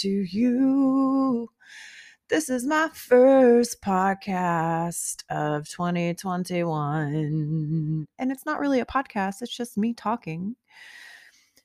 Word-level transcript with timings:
to 0.00 0.08
you. 0.08 1.48
This 2.28 2.50
is 2.50 2.66
my 2.66 2.90
first 2.92 3.80
podcast 3.82 5.22
of 5.30 5.68
2021. 5.68 8.06
And 8.18 8.32
it's 8.32 8.44
not 8.44 8.60
really 8.60 8.80
a 8.80 8.86
podcast, 8.86 9.42
it's 9.42 9.56
just 9.56 9.78
me 9.78 9.94
talking. 9.94 10.56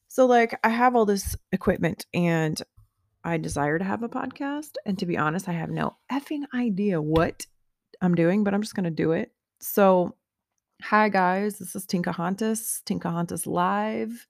So, 0.07 0.25
like, 0.25 0.57
I 0.63 0.69
have 0.69 0.95
all 0.95 1.05
this 1.05 1.35
equipment 1.51 2.05
and 2.13 2.61
I 3.23 3.37
desire 3.37 3.79
to 3.79 3.85
have 3.85 4.03
a 4.03 4.09
podcast. 4.09 4.75
And 4.85 4.99
to 4.99 5.05
be 5.05 5.17
honest, 5.17 5.49
I 5.49 5.53
have 5.53 5.69
no 5.69 5.95
effing 6.11 6.43
idea 6.53 7.01
what 7.01 7.45
I'm 8.01 8.15
doing, 8.15 8.43
but 8.43 8.53
I'm 8.53 8.61
just 8.61 8.75
going 8.75 8.83
to 8.83 8.91
do 8.91 9.11
it. 9.11 9.31
So, 9.59 10.15
Hi, 10.83 11.09
guys. 11.09 11.59
This 11.59 11.75
is 11.75 11.85
Tinkahontas, 11.85 12.81
Tinkahontas 12.85 13.45
Live, 13.45 14.25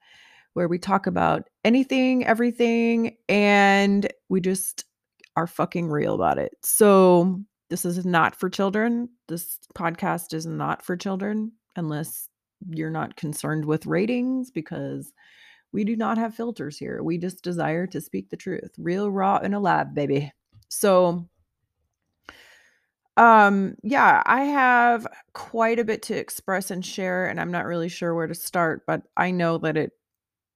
where 0.53 0.67
we 0.67 0.77
talk 0.77 1.07
about 1.07 1.47
anything, 1.63 2.25
everything, 2.25 3.17
and 3.29 4.11
we 4.29 4.41
just 4.41 4.85
are 5.35 5.47
fucking 5.47 5.89
real 5.89 6.13
about 6.15 6.37
it. 6.37 6.53
So, 6.63 7.41
this 7.69 7.85
is 7.85 8.05
not 8.05 8.35
for 8.35 8.49
children. 8.49 9.09
This 9.29 9.57
podcast 9.77 10.33
is 10.33 10.45
not 10.45 10.83
for 10.83 10.97
children 10.97 11.53
unless 11.77 12.27
you're 12.69 12.89
not 12.89 13.15
concerned 13.15 13.63
with 13.63 13.85
ratings 13.85 14.51
because 14.51 15.13
we 15.71 15.85
do 15.85 15.95
not 15.95 16.17
have 16.17 16.35
filters 16.35 16.77
here. 16.77 17.01
We 17.01 17.17
just 17.17 17.43
desire 17.43 17.87
to 17.87 18.01
speak 18.01 18.29
the 18.29 18.37
truth, 18.37 18.71
real, 18.77 19.09
raw, 19.09 19.39
and 19.41 19.55
alive, 19.55 19.93
baby. 19.93 20.31
So, 20.67 21.29
um, 23.17 23.75
yeah, 23.83 24.21
I 24.25 24.43
have 24.45 25.07
quite 25.33 25.79
a 25.79 25.85
bit 25.85 26.01
to 26.03 26.15
express 26.15 26.71
and 26.71 26.85
share, 26.85 27.25
and 27.25 27.39
I'm 27.39 27.51
not 27.51 27.65
really 27.65 27.89
sure 27.89 28.13
where 28.13 28.27
to 28.27 28.35
start, 28.35 28.83
but 28.85 29.03
I 29.15 29.31
know 29.31 29.57
that 29.59 29.77
it 29.77 29.91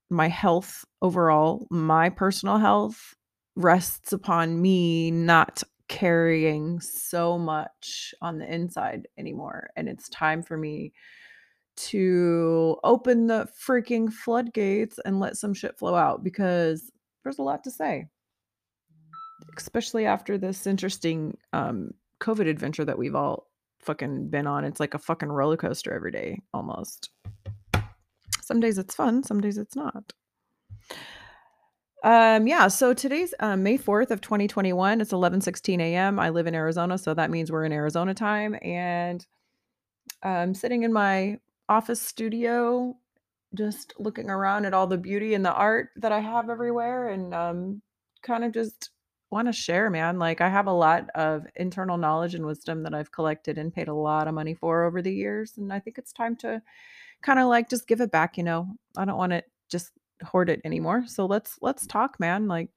my 0.10 0.28
health 0.28 0.86
overall, 1.02 1.68
my 1.70 2.10
personal 2.10 2.58
health 2.58 3.16
rests 3.56 4.14
upon 4.14 4.62
me 4.62 5.12
not 5.12 5.64
carrying 5.88 6.80
so 6.80 7.38
much 7.38 8.14
on 8.22 8.38
the 8.38 8.54
inside 8.54 9.08
anymore. 9.18 9.70
And 9.76 9.88
it's 9.88 10.10
time 10.10 10.42
for 10.42 10.58
me 10.58 10.94
to 11.78 12.78
open 12.84 13.28
the 13.28 13.48
freaking 13.68 14.12
floodgates 14.12 15.00
and 15.06 15.20
let 15.20 15.38
some 15.38 15.54
shit 15.54 15.78
flow 15.78 15.96
out 15.96 16.24
because 16.24 16.92
there's 17.24 17.40
a 17.40 17.44
lot 17.44 17.64
to 17.64 17.72
say. 17.72 18.08
Especially 19.58 20.06
after 20.06 20.38
this 20.38 20.66
interesting 20.66 21.38
um 21.54 21.92
COVID 22.22 22.48
adventure 22.48 22.86
that 22.86 22.98
we've 22.98 23.16
all 23.16 23.50
fucking 23.82 24.30
been 24.30 24.48
on. 24.48 24.64
It's 24.66 24.80
like 24.80 24.94
a 24.94 25.00
fucking 25.00 25.30
roller 25.30 25.58
coaster 25.58 25.94
every 25.94 26.12
day 26.12 26.42
almost. 26.54 27.10
Some 28.46 28.60
days 28.60 28.78
it's 28.78 28.94
fun, 28.94 29.24
some 29.24 29.42
days 29.42 29.58
it's 29.58 29.76
not. 29.76 30.14
Um, 32.04 32.46
yeah, 32.46 32.68
so 32.68 32.94
today's 32.94 33.34
uh, 33.40 33.58
May 33.58 33.80
4th 33.80 34.12
of 34.12 34.22
2021. 34.22 35.02
It's 35.02 35.12
11:16 35.12 35.82
a.m. 35.82 36.20
I 36.20 36.30
live 36.30 36.46
in 36.46 36.54
Arizona, 36.54 37.00
so 37.00 37.16
that 37.16 37.32
means 37.32 37.52
we're 37.52 37.66
in 37.66 37.72
Arizona 37.72 38.14
time 38.14 38.56
and 38.62 39.26
I'm 40.22 40.54
sitting 40.54 40.84
in 40.84 40.94
my 40.94 41.40
office 41.68 42.00
studio 42.00 42.96
just 43.56 43.94
looking 43.98 44.30
around 44.30 44.66
at 44.66 44.76
all 44.76 44.86
the 44.86 44.98
beauty 44.98 45.34
and 45.34 45.44
the 45.44 45.54
art 45.54 45.90
that 45.96 46.12
I 46.12 46.20
have 46.20 46.50
everywhere 46.52 47.10
and 47.10 47.34
um 47.34 47.82
kind 48.22 48.44
of 48.44 48.52
just 48.52 48.92
want 49.32 49.48
to 49.48 49.54
share, 49.54 49.90
man. 49.90 50.20
Like 50.20 50.42
I 50.42 50.50
have 50.50 50.68
a 50.68 50.72
lot 50.72 51.10
of 51.16 51.48
internal 51.56 51.98
knowledge 51.98 52.36
and 52.36 52.46
wisdom 52.46 52.84
that 52.84 52.94
I've 52.94 53.12
collected 53.12 53.58
and 53.58 53.74
paid 53.74 53.88
a 53.88 53.94
lot 53.94 54.28
of 54.28 54.36
money 54.36 54.54
for 54.54 54.84
over 54.84 55.02
the 55.02 55.14
years. 55.14 55.54
And 55.58 55.74
I 55.74 55.80
think 55.80 55.98
it's 55.98 56.14
time 56.14 56.36
to 56.38 56.62
kind 57.22 57.40
of 57.40 57.48
like 57.48 57.70
just 57.70 57.88
give 57.88 58.02
it 58.02 58.12
back, 58.12 58.38
you 58.38 58.44
know. 58.44 58.68
I 58.98 59.06
don't 59.06 59.18
want 59.18 59.32
to 59.32 59.44
just 59.70 59.92
hoard 60.24 60.50
it 60.50 60.62
anymore. 60.64 61.06
So 61.08 61.26
let's 61.26 61.58
let's 61.62 61.86
talk, 61.86 62.20
man. 62.20 62.48
Like 62.48 62.70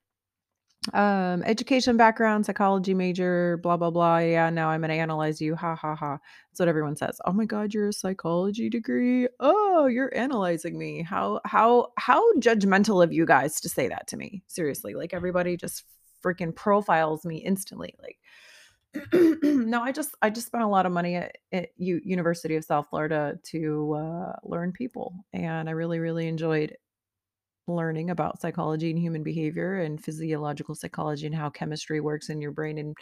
um 0.95 1.43
education 1.43 1.97
background 1.97 2.47
psychology 2.47 2.95
major 2.95 3.59
blah 3.59 3.77
blah 3.77 3.91
blah 3.91 4.19
yeah 4.19 4.49
now 4.49 4.69
i'm 4.69 4.81
gonna 4.81 4.95
analyze 4.95 5.41
you 5.41 5.55
ha 5.55 5.75
ha 5.75 5.95
ha 5.95 6.19
that's 6.51 6.61
what 6.61 6.69
everyone 6.69 6.97
says 6.97 7.21
oh 7.27 7.33
my 7.33 7.45
god 7.45 7.75
you're 7.75 7.89
a 7.89 7.93
psychology 7.93 8.71
degree 8.71 9.29
oh 9.41 9.87
you're 9.87 10.17
analyzing 10.17 10.79
me 10.79 11.03
how 11.03 11.41
how 11.45 11.89
how 11.99 12.23
judgmental 12.35 13.03
of 13.03 13.13
you 13.13 13.27
guys 13.27 13.61
to 13.61 13.69
say 13.69 13.89
that 13.89 14.07
to 14.07 14.17
me 14.17 14.43
seriously 14.47 14.95
like 14.95 15.13
everybody 15.13 15.57
just 15.57 15.85
freaking 16.25 16.55
profiles 16.55 17.25
me 17.25 17.37
instantly 17.39 17.95
like 18.01 18.17
no 19.13 19.83
i 19.83 19.93
just 19.93 20.15
i 20.23 20.31
just 20.31 20.47
spent 20.47 20.65
a 20.65 20.69
lot 20.69 20.87
of 20.87 20.93
money 20.93 21.17
at, 21.17 21.37
at 21.53 21.69
U- 21.77 22.01
university 22.05 22.57
of 22.57 22.65
south 22.65 22.87
florida 22.89 23.39
to 23.45 23.95
uh, 23.95 24.33
learn 24.45 24.73
people 24.73 25.15
and 25.33 25.69
i 25.69 25.73
really 25.73 25.99
really 25.99 26.27
enjoyed 26.27 26.75
learning 27.67 28.09
about 28.09 28.41
psychology 28.41 28.89
and 28.89 28.99
human 28.99 29.23
behavior 29.23 29.81
and 29.81 30.03
physiological 30.03 30.75
psychology 30.75 31.27
and 31.27 31.35
how 31.35 31.51
chemistry 31.51 32.01
works 32.01 32.31
in 32.31 32.41
your 32.41 32.51
brain 32.51 32.79
and 32.79 32.97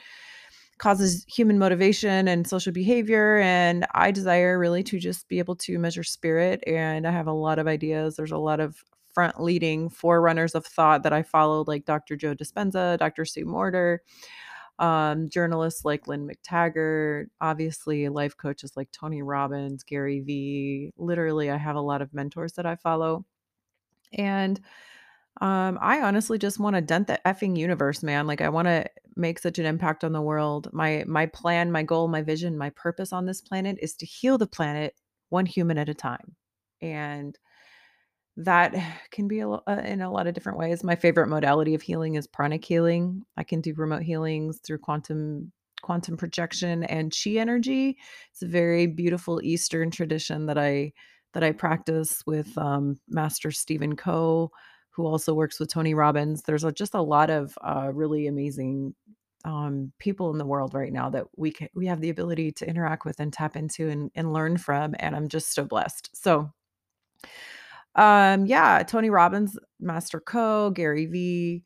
causes 0.78 1.24
human 1.28 1.56
motivation 1.58 2.26
and 2.26 2.48
social 2.48 2.72
behavior 2.72 3.38
and 3.38 3.86
i 3.94 4.10
desire 4.10 4.58
really 4.58 4.82
to 4.82 4.98
just 4.98 5.28
be 5.28 5.38
able 5.38 5.54
to 5.54 5.78
measure 5.78 6.02
spirit 6.02 6.62
and 6.66 7.06
i 7.06 7.12
have 7.12 7.28
a 7.28 7.32
lot 7.32 7.60
of 7.60 7.68
ideas 7.68 8.16
there's 8.16 8.32
a 8.32 8.36
lot 8.36 8.58
of 8.58 8.76
front 9.16 9.42
leading 9.42 9.88
forerunners 9.88 10.54
of 10.54 10.66
thought 10.66 11.02
that 11.02 11.14
I 11.14 11.22
followed, 11.22 11.68
like 11.68 11.86
Dr. 11.86 12.16
Joe 12.16 12.34
Dispenza, 12.34 12.98
Dr. 12.98 13.24
Sue 13.24 13.46
Morter, 13.46 14.02
um, 14.78 15.28
journalists 15.28 15.84
like 15.84 16.06
Lynne 16.06 16.28
McTaggart, 16.28 17.26
obviously 17.40 18.08
life 18.08 18.36
coaches 18.36 18.72
like 18.76 18.90
Tony 18.92 19.22
Robbins, 19.22 19.82
Gary 19.82 20.20
Vee. 20.20 20.92
Literally, 20.96 21.50
I 21.50 21.56
have 21.56 21.76
a 21.76 21.80
lot 21.80 22.02
of 22.02 22.12
mentors 22.12 22.54
that 22.54 22.66
I 22.66 22.76
follow. 22.76 23.24
And 24.12 24.60
um, 25.40 25.78
I 25.80 26.02
honestly 26.02 26.38
just 26.38 26.58
want 26.58 26.76
to 26.76 26.82
dent 26.82 27.08
the 27.08 27.20
effing 27.26 27.56
universe, 27.56 28.02
man. 28.02 28.26
Like 28.26 28.40
I 28.40 28.48
want 28.48 28.68
to 28.68 28.86
make 29.16 29.38
such 29.38 29.58
an 29.58 29.66
impact 29.66 30.04
on 30.04 30.12
the 30.12 30.20
world. 30.20 30.68
My 30.72 31.04
my 31.06 31.26
plan, 31.26 31.72
my 31.72 31.82
goal, 31.82 32.08
my 32.08 32.22
vision, 32.22 32.56
my 32.56 32.70
purpose 32.70 33.12
on 33.12 33.26
this 33.26 33.40
planet 33.40 33.78
is 33.80 33.94
to 33.96 34.06
heal 34.06 34.38
the 34.38 34.46
planet 34.46 34.94
one 35.30 35.46
human 35.46 35.78
at 35.78 35.88
a 35.88 35.94
time. 35.94 36.36
And 36.80 37.38
that 38.36 38.74
can 39.10 39.28
be 39.28 39.40
a, 39.40 39.48
uh, 39.48 39.82
in 39.84 40.02
a 40.02 40.10
lot 40.10 40.26
of 40.26 40.34
different 40.34 40.58
ways. 40.58 40.84
My 40.84 40.96
favorite 40.96 41.28
modality 41.28 41.74
of 41.74 41.82
healing 41.82 42.14
is 42.14 42.26
pranic 42.26 42.64
healing. 42.64 43.22
I 43.36 43.44
can 43.44 43.60
do 43.60 43.74
remote 43.74 44.02
healings 44.02 44.60
through 44.64 44.78
quantum 44.78 45.52
quantum 45.82 46.16
projection 46.16 46.84
and 46.84 47.14
chi 47.14 47.32
energy. 47.32 47.96
It's 48.32 48.42
a 48.42 48.46
very 48.46 48.86
beautiful 48.86 49.40
Eastern 49.42 49.90
tradition 49.90 50.46
that 50.46 50.58
I 50.58 50.92
that 51.32 51.44
I 51.44 51.52
practice 51.52 52.22
with 52.26 52.56
um, 52.56 52.98
Master 53.08 53.50
Stephen 53.50 53.94
Co, 53.94 54.50
who 54.90 55.06
also 55.06 55.34
works 55.34 55.60
with 55.60 55.70
Tony 55.70 55.92
Robbins. 55.92 56.42
There's 56.42 56.64
a, 56.64 56.72
just 56.72 56.94
a 56.94 57.02
lot 57.02 57.28
of 57.28 57.56
uh, 57.62 57.90
really 57.92 58.26
amazing 58.26 58.94
um, 59.44 59.92
people 59.98 60.30
in 60.30 60.38
the 60.38 60.46
world 60.46 60.72
right 60.72 60.92
now 60.92 61.10
that 61.10 61.26
we 61.36 61.52
can 61.52 61.68
we 61.74 61.86
have 61.86 62.00
the 62.00 62.10
ability 62.10 62.52
to 62.52 62.68
interact 62.68 63.04
with 63.04 63.20
and 63.20 63.32
tap 63.32 63.54
into 63.54 63.88
and, 63.88 64.10
and 64.14 64.32
learn 64.32 64.56
from. 64.56 64.94
And 64.98 65.14
I'm 65.14 65.28
just 65.28 65.54
so 65.54 65.64
blessed. 65.64 66.10
So 66.14 66.50
um, 67.96 68.46
yeah, 68.46 68.82
Tony 68.86 69.10
Robbins, 69.10 69.58
Master 69.80 70.20
Co, 70.20 70.70
Gary 70.70 71.06
Vee. 71.06 71.64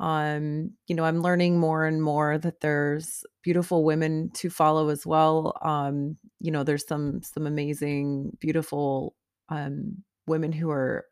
Um, 0.00 0.72
you 0.86 0.94
know, 0.96 1.04
I'm 1.04 1.22
learning 1.22 1.58
more 1.58 1.84
and 1.86 2.02
more 2.02 2.38
that 2.38 2.60
there's 2.60 3.24
beautiful 3.42 3.84
women 3.84 4.30
to 4.34 4.50
follow 4.50 4.90
as 4.90 5.06
well. 5.06 5.58
Um, 5.62 6.16
you 6.40 6.52
know, 6.52 6.64
there's 6.64 6.86
some 6.86 7.22
some 7.22 7.46
amazing, 7.46 8.36
beautiful 8.40 9.14
um 9.50 10.04
women 10.26 10.52
who 10.52 10.70
are 10.70 11.06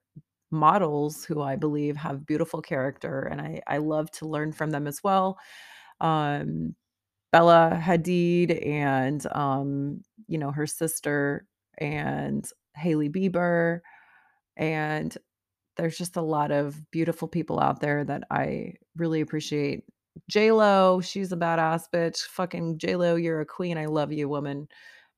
models 0.53 1.25
who 1.25 1.43
I 1.43 1.56
believe 1.56 1.97
have 1.97 2.27
beautiful 2.27 2.63
character 2.63 3.22
and 3.22 3.41
I 3.41 3.60
I 3.66 3.78
love 3.78 4.10
to 4.13 4.27
learn 4.28 4.53
from 4.53 4.71
them 4.71 4.86
as 4.86 5.03
well. 5.04 5.39
Um 6.01 6.77
Bella 7.33 7.78
Hadid 7.83 8.66
and 8.66 9.27
um, 9.34 10.03
you 10.28 10.39
know, 10.39 10.51
her 10.53 10.66
sister 10.66 11.47
and 11.78 12.48
Hailey 12.77 13.09
Bieber 13.10 13.80
and 14.56 15.16
there's 15.76 15.98
just 15.98 16.16
a 16.16 16.22
lot 16.22 16.50
of 16.50 16.91
beautiful 16.91 17.28
people 17.28 17.60
out 17.60 17.80
there 17.80 18.04
that 18.04 18.24
I 18.30 18.74
really 18.97 19.20
appreciate. 19.20 19.84
J 20.30 20.50
Lo, 20.50 21.00
she's 21.00 21.32
a 21.32 21.36
badass 21.36 21.84
bitch. 21.92 22.20
Fucking 22.22 22.78
J 22.78 22.97
Lo, 22.97 23.16
you're 23.16 23.41
a 23.41 23.47
queen. 23.47 23.76
I 23.76 23.86
love 23.86 24.12
you, 24.12 24.28
woman. 24.28 24.68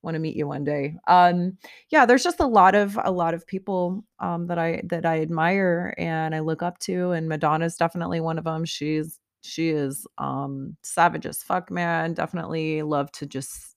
Want 0.01 0.15
to 0.15 0.19
meet 0.19 0.35
you 0.35 0.47
one 0.47 0.63
day. 0.63 0.95
Um, 1.07 1.57
yeah, 1.89 2.05
there's 2.05 2.23
just 2.23 2.39
a 2.39 2.47
lot 2.47 2.73
of 2.75 2.97
a 3.03 3.11
lot 3.11 3.33
of 3.33 3.45
people 3.47 4.03
um, 4.19 4.47
that 4.47 4.57
I 4.57 4.81
that 4.85 5.05
I 5.05 5.21
admire 5.21 5.93
and 5.97 6.33
I 6.33 6.39
look 6.39 6.61
up 6.61 6.79
to, 6.79 7.11
and 7.11 7.27
Madonna's 7.27 7.75
definitely 7.75 8.19
one 8.21 8.37
of 8.37 8.45
them. 8.45 8.65
She's 8.65 9.19
she 9.41 9.69
is 9.69 10.05
um, 10.17 10.75
savage 10.83 11.25
as 11.25 11.43
fuck, 11.43 11.71
man. 11.71 12.13
Definitely 12.13 12.81
love 12.81 13.11
to 13.13 13.25
just 13.25 13.75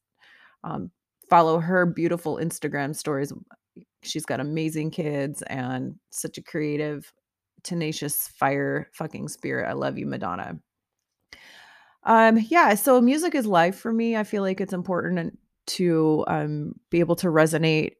um, 0.65 0.91
follow 1.29 1.59
her 1.59 1.87
beautiful 1.87 2.37
Instagram 2.37 2.95
stories 2.95 3.33
she's 4.03 4.27
got 4.27 4.41
amazing 4.41 4.91
kids 4.91 5.43
and 5.43 5.95
such 6.11 6.39
a 6.39 6.43
creative, 6.43 7.13
tenacious 7.63 8.29
fire 8.29 8.89
fucking 8.93 9.29
spirit. 9.29 9.69
I 9.69 9.73
love 9.73 9.99
you, 9.99 10.07
Madonna. 10.07 10.59
Um, 12.05 12.39
yeah, 12.49 12.75
so 12.75 13.01
music 13.01 13.35
is 13.35 13.47
life 13.47 13.77
for 13.77 13.93
me. 13.93 14.17
I 14.17 14.25
feel 14.25 14.43
like 14.43 14.61
it's 14.61 14.73
important 14.73 15.39
to 15.65 16.25
um 16.27 16.75
be 16.91 16.99
able 16.99 17.15
to 17.15 17.29
resonate 17.29 17.93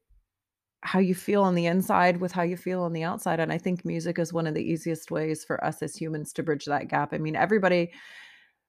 how 0.81 0.99
you 0.99 1.15
feel 1.15 1.45
on 1.45 1.55
the 1.55 1.67
inside 1.67 2.21
with 2.21 2.33
how 2.33 2.43
you 2.43 2.57
feel 2.57 2.83
on 2.83 2.93
the 2.93 3.05
outside, 3.05 3.39
and 3.39 3.53
I 3.53 3.59
think 3.59 3.85
music 3.85 4.19
is 4.19 4.33
one 4.33 4.49
of 4.49 4.55
the 4.55 4.65
easiest 4.65 5.13
ways 5.13 5.45
for 5.45 5.63
us 5.65 5.81
as 5.83 5.95
humans 5.95 6.33
to 6.33 6.43
bridge 6.43 6.65
that 6.65 6.89
gap. 6.89 7.15
I 7.15 7.19
mean, 7.19 7.37
everybody 7.37 7.93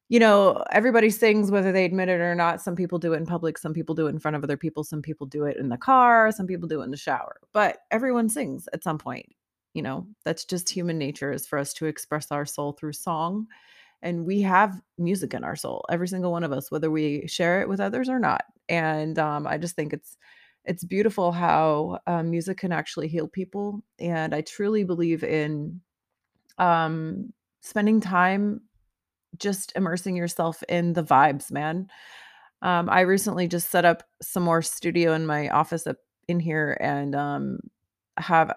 you 0.09 0.19
know, 0.19 0.63
everybody 0.71 1.09
sings 1.09 1.50
whether 1.50 1.71
they 1.71 1.85
admit 1.85 2.09
it 2.09 2.19
or 2.21 2.35
not. 2.35 2.61
Some 2.61 2.75
people 2.75 3.00
do 3.00 3.13
it 3.13 3.17
in 3.17 3.25
public, 3.25 3.57
some 3.57 3.73
people 3.73 3.95
do 3.95 4.07
it 4.07 4.09
in 4.11 4.19
front 4.19 4.35
of 4.35 4.44
other 4.44 4.57
people, 4.57 4.83
some 4.83 5.01
people 5.01 5.25
do 5.27 5.45
it 5.45 5.57
in 5.57 5.69
the 5.69 5.77
car, 5.77 6.31
some 6.31 6.45
people 6.47 6.67
do 6.67 6.81
it 6.81 6.85
in 6.85 6.91
the 6.91 6.97
shower, 6.97 7.38
but 7.53 7.79
everyone 7.91 8.29
sings 8.29 8.67
at 8.73 8.83
some 8.83 8.97
point, 8.97 9.27
you 9.73 9.81
know? 9.81 10.05
That's 10.25 10.45
just 10.45 10.69
human 10.69 10.97
nature 10.97 11.31
is 11.31 11.47
for 11.47 11.57
us 11.57 11.73
to 11.75 11.85
express 11.88 12.31
our 12.31 12.45
soul 12.45 12.73
through 12.73 12.94
song, 12.94 13.47
and 14.01 14.25
we 14.25 14.41
have 14.41 14.81
music 14.97 15.33
in 15.33 15.44
our 15.44 15.55
soul, 15.55 15.85
every 15.89 16.07
single 16.09 16.31
one 16.31 16.44
of 16.44 16.51
us, 16.51 16.69
whether 16.69 16.91
we 16.91 17.25
share 17.27 17.61
it 17.61 17.69
with 17.69 17.79
others 17.79 18.09
or 18.09 18.19
not, 18.19 18.44
and, 18.69 19.17
um, 19.19 19.47
I 19.47 19.57
just 19.57 19.75
think 19.75 19.94
it's 19.94 20.17
it's 20.65 20.83
beautiful 20.85 21.31
how, 21.33 22.00
um, 22.07 22.29
music 22.31 22.57
can 22.59 22.71
actually 22.71 23.07
heal 23.09 23.27
people, 23.27 23.83
and 24.00 24.33
I 24.35 24.41
truly 24.41 24.83
believe 24.85 25.23
in, 25.23 25.81
um, 26.57 27.33
spending 27.61 28.01
time 28.01 28.61
just 29.38 29.74
immersing 29.75 30.15
yourself 30.15 30.63
in 30.69 30.94
the 30.94 31.03
vibes, 31.03 31.51
man. 31.51 31.88
Um, 32.62 32.89
I 32.89 33.01
recently 33.01 33.47
just 33.47 33.69
set 33.71 33.85
up 33.85 34.03
some 34.21 34.44
more 34.44 34.62
studio 34.62 35.13
in 35.13 35.25
my 35.25 35.50
office 35.50 35.85
up 35.88 35.97
in 36.27 36.39
here 36.39 36.77
and, 36.80 37.15
um, 37.15 37.59
have 38.18 38.51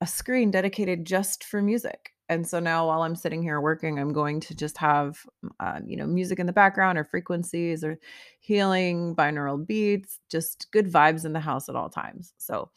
a 0.00 0.06
screen 0.06 0.50
dedicated 0.50 1.04
just 1.04 1.44
for 1.44 1.60
music, 1.60 2.12
and 2.28 2.46
so 2.46 2.60
now 2.60 2.86
while 2.86 3.02
I'm 3.02 3.16
sitting 3.16 3.42
here 3.42 3.60
working, 3.60 3.98
I'm 3.98 4.12
going 4.12 4.40
to 4.40 4.54
just 4.54 4.78
have, 4.78 5.26
uh, 5.58 5.80
you 5.84 5.96
know, 5.96 6.06
music 6.06 6.38
in 6.38 6.46
the 6.46 6.52
background 6.52 6.96
or 6.96 7.04
frequencies 7.04 7.82
or 7.84 7.98
healing 8.38 9.16
binaural 9.16 9.66
beats, 9.66 10.20
just 10.30 10.68
good 10.72 10.90
vibes 10.90 11.24
in 11.26 11.32
the 11.34 11.40
house 11.40 11.68
at 11.68 11.76
all 11.76 11.90
times, 11.90 12.32
so 12.38 12.70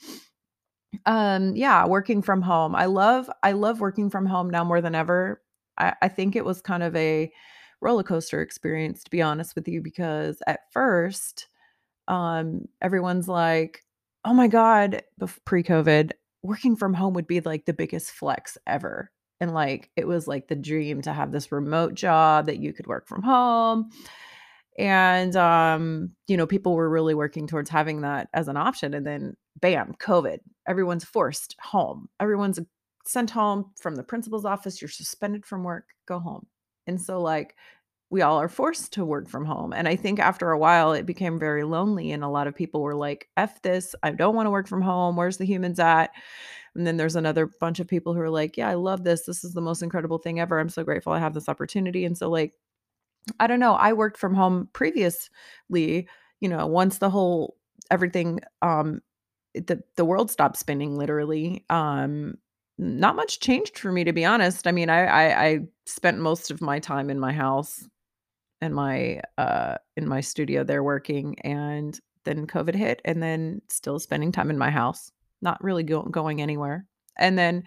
um, 1.05 1.55
yeah, 1.55 1.85
working 1.85 2.21
from 2.21 2.41
home. 2.41 2.75
I 2.75 2.85
love 2.85 3.29
I 3.41 3.53
love 3.53 3.79
working 3.79 4.09
from 4.09 4.25
home 4.25 4.49
now 4.49 4.63
more 4.63 4.81
than 4.81 4.95
ever. 4.95 5.41
I 5.77 5.93
I 6.01 6.07
think 6.09 6.35
it 6.35 6.45
was 6.45 6.61
kind 6.61 6.83
of 6.83 6.95
a 6.95 7.31
roller 7.81 8.03
coaster 8.03 8.41
experience, 8.41 9.03
to 9.03 9.11
be 9.11 9.21
honest 9.21 9.55
with 9.55 9.67
you, 9.67 9.81
because 9.81 10.41
at 10.47 10.61
first, 10.71 11.47
um, 12.07 12.67
everyone's 12.81 13.27
like, 13.29 13.83
"Oh 14.25 14.33
my 14.33 14.47
god," 14.47 15.03
bef 15.21 15.39
pre-COVID, 15.45 16.11
working 16.43 16.75
from 16.77 16.93
home 16.95 17.13
would 17.15 17.27
be, 17.27 17.41
like, 17.41 17.65
the 17.65 17.73
biggest 17.73 18.11
flex 18.11 18.57
ever, 18.67 19.11
and, 19.41 19.53
like, 19.53 19.91
it 19.97 20.07
was, 20.07 20.27
like, 20.27 20.47
the 20.49 20.55
dream 20.55 21.01
to 21.03 21.13
have 21.13 21.31
this 21.33 21.51
remote 21.51 21.95
job 21.95 22.47
that 22.47 22.59
you 22.59 22.73
could 22.73 22.87
work 22.87 23.07
from 23.07 23.23
home, 23.23 23.89
and, 24.79 25.35
um, 25.37 26.11
you 26.27 26.37
know, 26.37 26.47
people 26.47 26.75
were 26.75 26.89
really 26.89 27.13
working 27.15 27.47
towards 27.47 27.69
having 27.69 28.01
that 28.01 28.29
as 28.33 28.47
an 28.49 28.57
option, 28.57 28.93
and 28.95 29.05
then 29.07 29.35
bam, 29.61 29.93
COVID. 29.99 30.39
Everyone's 30.67 31.05
forced 31.05 31.55
home. 31.61 32.09
Everyone's 32.19 32.59
sent 33.05 33.31
home 33.31 33.71
from 33.79 33.95
the 33.95 34.03
principal's 34.03 34.45
office, 34.45 34.81
you're 34.81 34.89
suspended 34.89 35.45
from 35.45 35.63
work, 35.63 35.89
go 36.07 36.19
home, 36.19 36.47
and 36.87 37.01
so, 37.01 37.21
like, 37.21 37.55
we 38.11 38.21
all 38.21 38.39
are 38.41 38.49
forced 38.49 38.93
to 38.93 39.05
work 39.05 39.29
from 39.29 39.45
home, 39.45 39.73
and 39.73 39.87
I 39.87 39.95
think 39.97 40.19
after 40.19 40.51
a 40.51 40.57
while, 40.59 40.93
it 40.93 41.05
became 41.07 41.39
very 41.39 41.63
lonely, 41.63 42.11
and 42.11 42.23
a 42.23 42.29
lot 42.29 42.47
of 42.47 42.55
people 42.55 42.81
were 42.83 42.95
like, 42.95 43.29
"F 43.37 43.61
this, 43.63 43.95
I 44.03 44.11
don't 44.11 44.35
wanna 44.35 44.51
work 44.51 44.67
from 44.67 44.81
home, 44.83 45.15
where's 45.17 45.37
the 45.37 45.45
humans 45.45 45.79
at?" 45.79 46.11
And 46.75 46.87
then 46.87 46.97
there's 46.97 47.15
another 47.17 47.47
bunch 47.61 47.79
of 47.81 47.87
people 47.87 48.13
who 48.15 48.21
are 48.21 48.29
like, 48.31 48.57
"Yeah, 48.57 48.69
I 48.69 48.75
love 48.75 49.03
this, 49.05 49.25
this 49.25 49.43
is 49.45 49.53
the 49.53 49.61
most 49.61 49.83
incredible 49.83 50.19
thing 50.19 50.39
ever, 50.39 50.59
I'm 50.59 50.69
so 50.69 50.83
grateful 50.85 51.13
I 51.13 51.19
have 51.19 51.33
this 51.35 51.49
opportunity," 51.49 52.05
and 52.05 52.17
so, 52.17 52.29
like, 52.31 52.55
I 53.39 53.47
don't 53.47 53.59
know, 53.59 53.73
I 53.75 53.93
worked 53.93 54.17
from 54.17 54.35
home 54.35 54.69
previously, 54.73 56.07
you 56.41 56.49
know, 56.49 56.67
once 56.67 56.97
the 56.99 57.09
whole 57.09 57.57
everything, 57.91 58.39
um, 58.61 59.01
the 59.55 59.83
the 59.97 60.05
world 60.05 60.31
stopped 60.31 60.57
spinning 60.57 60.97
literally, 60.97 61.65
um, 61.71 62.37
not 62.77 63.15
much 63.15 63.39
changed 63.39 63.77
for 63.77 63.91
me, 63.91 64.03
to 64.03 64.13
be 64.13 64.25
honest. 64.25 64.67
I 64.67 64.71
mean, 64.71 64.89
I 64.89 65.05
I 65.05 65.45
I 65.45 65.59
spent 65.85 66.19
most 66.19 66.51
of 66.51 66.61
my 66.61 66.79
time 66.79 67.09
in 67.09 67.19
my 67.19 67.31
house, 67.33 67.87
in 68.61 68.73
my, 68.73 69.21
uh 69.37 69.77
in 69.97 70.07
my 70.07 70.21
studio 70.21 70.63
there 70.63 70.83
working, 70.83 71.37
and 71.41 71.99
then 72.25 72.47
COVID 72.47 72.75
hit, 72.75 73.01
and 73.05 73.21
then 73.23 73.61
still 73.69 73.99
spending 73.99 74.31
time 74.31 74.49
in 74.51 74.57
my 74.57 74.71
house, 74.71 75.11
not 75.41 75.63
really 75.63 75.83
go 75.83 76.03
going 76.03 76.41
anywhere, 76.41 76.87
and 77.17 77.37
then, 77.37 77.63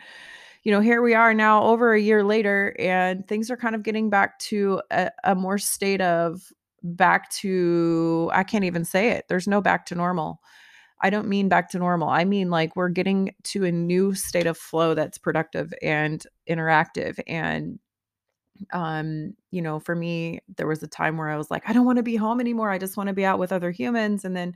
you 0.64 0.72
know, 0.72 0.80
here 0.80 1.02
we 1.02 1.14
are 1.14 1.34
now 1.34 1.64
over 1.64 1.94
a 1.94 2.00
year 2.00 2.24
later, 2.24 2.74
and 2.78 3.26
things 3.28 3.50
are 3.50 3.56
kind 3.56 3.74
of 3.74 3.82
getting 3.84 4.10
back 4.10 4.38
to 4.40 4.82
a 4.90 5.10
a 5.24 5.34
more 5.34 5.58
state 5.58 6.00
of 6.02 6.52
back 6.82 7.30
to 7.32 8.30
I 8.34 8.44
can't 8.44 8.64
even 8.64 8.84
say 8.84 9.10
it, 9.10 9.26
there's 9.28 9.48
no 9.48 9.60
back 9.60 9.86
to 9.86 9.94
normal. 9.94 10.40
I 11.00 11.10
don't 11.10 11.28
mean 11.28 11.48
back 11.48 11.70
to 11.70 11.78
normal, 11.78 12.08
I 12.08 12.24
mean, 12.24 12.50
like, 12.50 12.74
we're 12.76 12.88
getting 12.88 13.34
to 13.44 13.64
a 13.64 13.72
new 13.72 14.14
state 14.14 14.46
of 14.46 14.56
flow 14.58 14.94
that's 14.94 15.18
productive 15.18 15.72
and 15.82 16.24
interactive, 16.48 17.18
and, 17.26 17.78
um, 18.72 19.34
you 19.52 19.62
know, 19.62 19.80
for 19.80 19.94
me, 19.96 20.40
there 20.56 20.66
was 20.68 20.82
a 20.82 20.88
time 20.88 21.18
where 21.18 21.30
I 21.30 21.36
was 21.38 21.50
like, 21.50 21.68
"I 21.68 21.72
don't 21.74 21.86
wanna 21.86 22.02
be 22.04 22.16
home 22.16 22.40
anymore, 22.40 22.70
I 22.70 22.78
just 22.78 22.96
wanna 22.98 23.14
be 23.14 23.24
out 23.26 23.38
with 23.40 23.52
other 23.52 23.70
humans," 23.72 24.24
and 24.24 24.36
then 24.36 24.54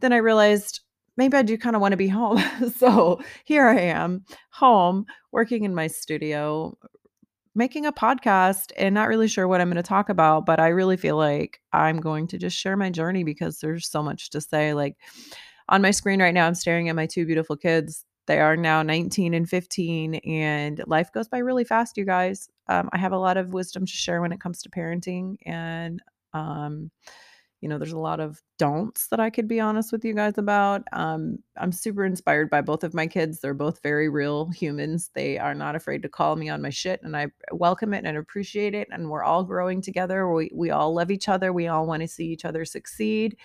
then 0.00 0.12
I 0.14 0.18
realized, 0.18 0.80
maybe 1.18 1.36
I 1.38 1.42
do 1.42 1.58
kinda 1.58 1.78
wanna 1.80 1.96
be 1.98 2.08
home. 2.08 2.38
So, 2.76 3.20
here 3.46 3.66
I 3.68 3.80
am, 3.80 4.24
home, 4.52 5.06
working 5.32 5.64
in 5.64 5.74
my 5.74 5.88
studio, 5.88 6.76
making 7.56 7.86
a 7.86 7.92
podcast, 7.92 8.72
and 8.78 8.94
not 8.94 9.08
really 9.08 9.28
sure 9.28 9.48
what 9.48 9.60
I'm 9.62 9.70
gonna 9.70 9.82
talk 9.84 10.08
about, 10.10 10.46
but 10.46 10.60
I 10.60 10.68
really 10.68 10.96
feel 10.98 11.16
like 11.18 11.60
I'm 11.72 12.00
going 12.00 12.26
to 12.28 12.38
just 12.38 12.56
share 12.58 12.76
my 12.76 12.90
journey 12.90 13.24
because 13.24 13.60
there's 13.60 13.88
so 13.90 14.02
much 14.02 14.30
to 14.30 14.40
say, 14.42 14.74
like, 14.74 14.96
on 15.68 15.82
my 15.82 15.90
screen 15.90 16.20
right 16.20 16.34
now, 16.34 16.46
I'm 16.46 16.54
staring 16.54 16.88
at 16.88 16.96
my 16.96 17.06
2 17.06 17.26
beautiful 17.26 17.56
kids. 17.56 18.04
They 18.26 18.40
are 18.40 18.56
now 18.56 18.82
19 18.82 19.34
and 19.34 19.48
15, 19.48 20.16
and 20.16 20.82
life 20.86 21.12
goes 21.12 21.28
by 21.28 21.38
really 21.38 21.64
fast, 21.64 21.96
you 21.96 22.04
guys. 22.04 22.48
Um, 22.68 22.88
I 22.92 22.98
have 22.98 23.12
a 23.12 23.18
lot 23.18 23.36
of 23.36 23.52
wisdom 23.52 23.86
to 23.86 23.92
share 23.92 24.20
when 24.20 24.32
it 24.32 24.40
comes 24.40 24.62
to 24.62 24.70
parenting, 24.70 25.36
and, 25.46 26.02
um, 26.32 26.90
you 27.60 27.68
know, 27.68 27.78
there's 27.78 27.92
a 27.92 27.98
lot 27.98 28.20
of 28.20 28.42
don'ts 28.58 29.08
that 29.08 29.20
I 29.20 29.30
could 29.30 29.48
be 29.48 29.60
honest 29.60 29.90
with 29.92 30.04
you 30.04 30.12
guys 30.14 30.38
about. 30.38 30.82
Um, 30.92 31.38
I'm 31.56 31.72
super 31.72 32.04
inspired 32.04 32.50
by 32.50 32.60
both 32.60 32.84
of 32.84 32.94
my 32.94 33.06
kids, 33.06 33.40
they're 33.40 33.54
both 33.54 33.80
very 33.82 34.08
real 34.08 34.50
humans, 34.50 35.10
they 35.14 35.38
are 35.38 35.54
not 35.54 35.76
afraid 35.76 36.02
to 36.02 36.08
call 36.08 36.34
me 36.36 36.48
on 36.48 36.60
my 36.62 36.70
shit, 36.70 37.00
and 37.04 37.16
I 37.16 37.28
welcome 37.52 37.94
it 37.94 38.04
and 38.04 38.16
appreciate 38.16 38.74
it, 38.74 38.88
and 38.90 39.08
we're 39.08 39.24
all 39.24 39.44
growing 39.44 39.80
together, 39.80 40.28
we 40.32 40.50
we 40.52 40.70
all 40.70 40.92
love 40.94 41.10
each 41.12 41.28
other, 41.28 41.52
we 41.52 41.68
all 41.68 41.86
wanna 41.86 42.08
see 42.08 42.26
each 42.26 42.44
other 42.44 42.64
succeed, 42.64 43.36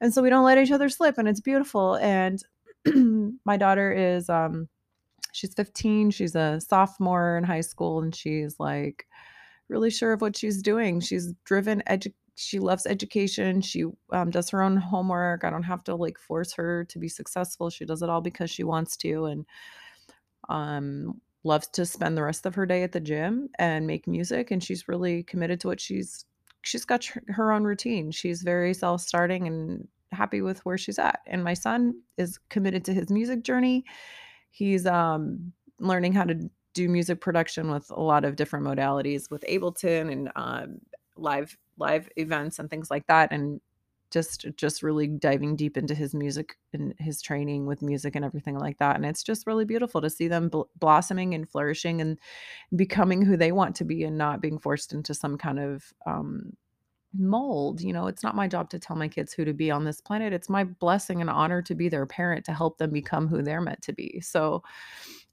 and 0.00 0.12
so 0.14 0.22
we 0.22 0.30
don't 0.30 0.44
let 0.44 0.58
each 0.58 0.70
other 0.72 0.88
slip, 0.88 1.18
and 1.18 1.28
it's 1.28 1.40
beautiful, 1.40 1.96
and 1.96 2.42
my 3.44 3.56
daughter 3.56 3.92
is, 3.92 4.28
um 4.30 4.68
she's 5.32 5.54
15, 5.54 6.10
she's 6.12 6.34
a 6.36 6.60
sophomore 6.60 7.36
in 7.38 7.44
high 7.44 7.60
school, 7.62 8.02
and 8.02 8.14
she's, 8.14 8.58
like, 8.60 9.06
really 9.68 9.90
sure 9.90 10.12
of 10.14 10.20
what 10.22 10.36
she's 10.36 10.62
doing. 10.62 11.00
She's 11.00 11.34
driven, 11.44 11.82
edu 11.88 12.12
she 12.36 12.58
loves 12.60 12.86
education, 12.86 13.60
she, 13.62 13.84
um, 14.12 14.30
does 14.30 14.50
her 14.50 14.62
own 14.62 14.76
homework, 14.78 15.44
I 15.44 15.50
don't 15.50 15.62
have 15.64 15.84
to, 15.84 15.94
like, 15.96 16.18
force 16.18 16.52
her 16.54 16.84
to 16.86 16.98
be 16.98 17.08
successful, 17.08 17.70
she 17.70 17.84
does 17.86 18.02
it 18.02 18.10
all 18.10 18.20
because 18.22 18.50
she 18.50 18.64
wants 18.64 18.96
to, 18.98 19.26
and, 19.26 19.46
um, 20.48 21.20
loves 21.44 21.68
to 21.68 21.86
spend 21.86 22.16
the 22.16 22.22
rest 22.24 22.46
of 22.46 22.54
her 22.56 22.66
day 22.66 22.82
at 22.82 22.92
the 22.92 23.00
gym 23.00 23.48
and 23.58 23.86
make 23.86 24.06
music, 24.08 24.50
and 24.50 24.62
she's 24.64 24.88
really 24.88 25.22
committed 25.24 25.60
to 25.60 25.68
what 25.68 25.80
she's 25.80 26.24
she's 26.66 26.84
got 26.84 27.04
her 27.28 27.52
own 27.52 27.64
routine, 27.64 28.10
she's 28.10 28.42
very 28.42 28.74
self-starting 28.74 29.46
and 29.46 29.88
happy 30.12 30.40
with 30.42 30.58
where 30.64 30.78
she's 30.78 30.98
at, 30.98 31.20
and 31.26 31.42
my 31.44 31.54
son 31.54 31.94
is 32.16 32.38
committed 32.48 32.84
to 32.84 32.94
his 32.94 33.10
music 33.10 33.42
journey. 33.42 33.84
He's, 34.50 34.86
um, 34.86 35.52
learning 35.78 36.12
how 36.14 36.24
to 36.24 36.50
do 36.74 36.88
music 36.88 37.20
production 37.20 37.70
with 37.70 37.90
a 37.90 38.00
lot 38.00 38.24
of 38.24 38.36
different 38.36 38.66
modalities 38.66 39.30
with 39.30 39.44
Ableton 39.48 40.10
and, 40.12 40.30
um, 40.36 40.80
live 41.16 41.56
live 41.78 42.08
events 42.16 42.58
and 42.58 42.68
things 42.70 42.90
like 42.90 43.06
that, 43.06 43.32
and 43.32 43.60
just 44.16 44.46
just 44.56 44.82
really 44.82 45.06
diving 45.06 45.56
deep 45.56 45.76
into 45.76 45.94
his 45.94 46.14
music 46.14 46.56
and 46.72 46.94
his 46.98 47.20
training 47.20 47.66
with 47.66 47.82
music 47.82 48.16
and 48.16 48.24
everything 48.24 48.58
like 48.58 48.78
that, 48.78 48.96
and 48.96 49.04
it's 49.04 49.22
just 49.22 49.46
really 49.46 49.64
beautiful 49.66 50.00
to 50.00 50.10
see 50.10 50.28
them 50.28 50.48
bl 50.48 50.62
blossoming 50.78 51.34
and 51.34 51.48
flourishing 51.50 52.00
and 52.00 52.18
becoming 52.74 53.20
who 53.22 53.36
they 53.36 53.52
want 53.52 53.76
to 53.76 53.84
be 53.84 54.04
and 54.04 54.16
not 54.16 54.40
being 54.40 54.58
forced 54.58 54.92
into 54.94 55.12
some 55.14 55.36
kind 55.36 55.58
of, 55.58 55.92
um, 56.06 56.52
mold, 57.18 57.80
you 57.80 57.92
know, 57.92 58.06
it's 58.08 58.22
not 58.22 58.34
my 58.34 58.46
job 58.48 58.68
to 58.70 58.78
tell 58.78 58.96
my 58.96 59.08
kids 59.08 59.32
who 59.32 59.44
to 59.44 59.54
be 59.54 59.70
on 59.70 59.84
this 59.84 60.00
planet, 60.00 60.32
it's 60.32 60.48
my 60.50 60.64
blessing 60.64 61.20
and 61.20 61.30
honor 61.30 61.62
to 61.62 61.74
be 61.74 61.88
their 61.88 62.06
parent 62.06 62.44
to 62.44 62.52
help 62.52 62.78
them 62.78 62.90
become 62.90 63.26
who 63.28 63.42
they're 63.42 63.60
meant 63.60 63.82
to 63.82 63.92
be. 63.92 64.20
So, 64.20 64.62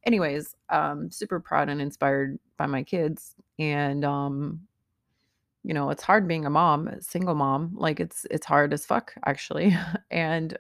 anyways, 0.06 0.56
um, 0.70 1.12
super 1.12 1.40
proud 1.40 1.70
and 1.70 1.82
inspired 1.82 2.40
by 2.58 2.68
my 2.68 2.84
kids, 2.84 3.36
and, 3.60 4.06
um, 4.06 4.68
you 5.64 5.74
know, 5.74 5.90
it's 5.90 6.04
hard 6.04 6.28
being 6.28 6.46
a 6.46 6.50
mom, 6.50 6.88
a 6.88 7.02
single 7.02 7.36
mom, 7.36 7.72
like, 7.76 8.00
it's 8.00 8.26
it's 8.32 8.46
hard 8.46 8.74
as 8.74 8.86
fuck, 8.86 9.14
actually, 9.26 9.76
and 10.12 10.58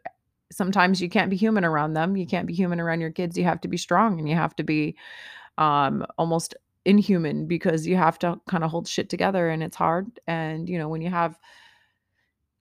sometimes 0.52 1.02
you 1.02 1.10
can't 1.10 1.30
be 1.30 1.36
human 1.38 1.66
around 1.66 1.94
them, 1.94 2.16
you 2.18 2.28
can't 2.28 2.48
be 2.48 2.54
human 2.54 2.80
around 2.80 3.02
your 3.02 3.12
kids, 3.12 3.38
you 3.38 3.44
have 3.44 3.62
to 3.62 3.68
be 3.68 3.78
strong, 3.78 4.20
and 4.20 4.30
you 4.30 4.36
have 4.36 4.56
to 4.58 4.64
be, 4.64 4.96
um, 5.58 6.06
almost 6.18 6.56
inhuman 6.86 7.48
because 7.48 7.88
you 7.88 7.96
have 7.96 8.20
to 8.20 8.40
kinda 8.50 8.68
hold 8.68 8.88
shit 8.88 9.10
together, 9.10 9.50
and 9.50 9.64
it's 9.64 9.78
hard, 9.78 10.20
and, 10.28 10.70
you 10.70 10.78
know, 10.78 10.90
when 10.90 11.02
you 11.02 11.10
have 11.10 11.38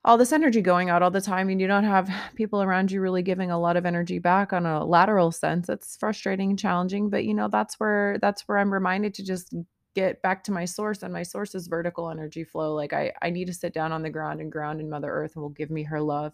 all 0.05 0.19
this 0.19 0.33
energy 0.33 0.61
going 0.61 0.91
out 0.91 1.03
all 1.03 1.11
the 1.11 1.21
time 1.21 1.49
and 1.49 1.61
you 1.61 1.67
don't 1.67 1.85
have 1.85 2.11
people 2.35 2.63
around 2.63 2.91
you 2.91 3.01
really 3.01 3.23
giving 3.23 3.51
a 3.51 3.59
lot 3.59 3.77
of 3.77 3.87
energy 3.87 4.19
back 4.19 4.53
on 4.53 4.67
a 4.67 4.85
lateral 4.85 5.31
sense 5.31 5.69
it's 5.69 5.97
frustrating 5.97 6.51
and 6.51 6.59
challenging 6.59 7.09
but 7.09 7.25
you 7.25 7.35
know 7.35 7.49
that's 7.49 7.79
where 7.79 8.19
that's 8.21 8.43
where 8.49 8.59
i'm 8.59 8.73
reminded 8.73 9.15
to 9.15 9.23
just 9.25 9.55
get 9.95 10.23
back 10.23 10.43
to 10.45 10.53
my 10.53 10.65
source 10.65 11.03
and 11.03 11.13
my 11.13 11.23
source 11.23 11.55
is 11.55 11.67
vertical 11.67 12.11
energy 12.11 12.45
flow 12.45 12.75
like 12.75 12.93
i 12.93 13.13
i 13.23 13.31
need 13.31 13.47
to 13.47 13.55
sit 13.55 13.75
down 13.75 13.93
on 13.93 14.03
the 14.03 14.11
ground 14.11 14.41
and 14.41 14.51
ground 14.51 14.81
in 14.81 14.89
mother 14.89 15.11
earth 15.11 15.35
and 15.35 15.43
will 15.43 15.51
give 15.51 15.71
me 15.71 15.83
her 15.83 16.01
love. 16.01 16.33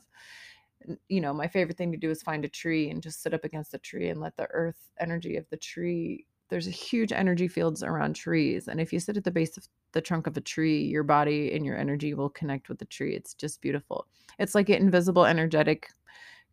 You 1.09 1.21
know 1.21 1.35
my 1.35 1.49
favorite 1.49 1.77
thing 1.77 1.91
to 1.93 1.99
do 1.99 2.11
is 2.11 2.23
find 2.23 2.45
a 2.45 2.49
tree 2.49 2.91
and 2.91 3.03
just 3.03 3.23
sit 3.23 3.35
up 3.35 3.45
against 3.45 3.73
the 3.73 3.79
tree 3.79 4.11
and 4.11 4.21
let 4.21 4.37
the 4.37 4.47
earth 4.51 4.91
energy 5.01 5.37
of 5.37 5.49
the 5.51 5.57
tree 5.57 6.25
there's 6.49 6.67
a 6.67 6.71
huge 6.71 7.13
energy 7.13 7.49
fields 7.49 7.83
around 7.83 8.15
trees 8.15 8.69
and 8.69 8.81
if 8.81 8.93
you 8.93 9.01
sit 9.01 9.17
at 9.17 9.25
the 9.25 9.31
base 9.31 9.57
of 9.57 9.67
the 9.93 10.01
trunk 10.01 10.27
of 10.27 10.37
a 10.37 10.41
tree 10.41 10.83
your 10.85 11.03
body 11.03 11.53
and 11.53 11.65
your 11.65 11.77
energy 11.77 12.15
will 12.15 12.31
connect 12.31 12.69
with 12.69 12.79
the 12.79 12.85
tree. 12.85 13.15
It's 13.15 13.35
just 13.35 13.61
beautiful. 13.61 14.07
It's 14.39 14.55
like 14.55 14.69
an 14.69 14.77
invisible 14.77 15.27
energetic 15.27 15.91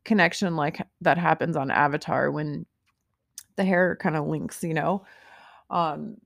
connection 0.03 0.55
like 0.55 0.81
that 1.01 1.17
happens 1.17 1.55
on 1.55 1.71
avatar 1.71 2.31
when 2.31 2.65
the 3.55 3.63
hair 3.63 3.95
kind 3.95 4.15
of 4.15 4.27
links 4.27 4.63
you 4.63 4.73
know? 4.73 5.05
Um 5.69 6.17